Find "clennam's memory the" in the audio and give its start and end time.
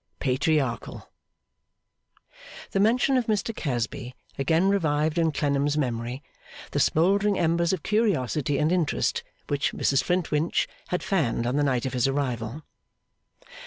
5.31-6.79